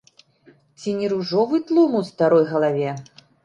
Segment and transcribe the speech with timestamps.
[0.83, 2.93] Ці не ружовы тлум у старой галаве?